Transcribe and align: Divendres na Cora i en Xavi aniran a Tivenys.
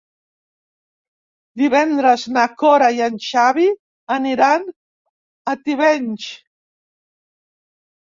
Divendres 1.63 2.23
na 2.39 2.47
Cora 2.63 2.89
i 3.01 3.05
en 3.09 3.21
Xavi 3.27 3.69
aniran 4.19 4.69
a 5.55 5.59
Tivenys. 5.65 6.31